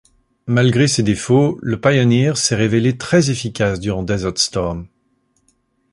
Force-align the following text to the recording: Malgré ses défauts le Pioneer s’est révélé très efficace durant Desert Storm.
Malgré 0.47 0.87
ses 0.87 1.03
défauts 1.03 1.59
le 1.61 1.79
Pioneer 1.79 2.35
s’est 2.35 2.55
révélé 2.55 2.97
très 2.97 3.29
efficace 3.29 3.79
durant 3.79 4.01
Desert 4.01 4.33
Storm. 4.39 4.87